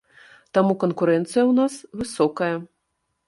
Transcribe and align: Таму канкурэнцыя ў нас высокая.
Таму 0.57 0.73
канкурэнцыя 0.83 1.43
ў 1.45 1.51
нас 1.59 1.73
высокая. 2.01 2.51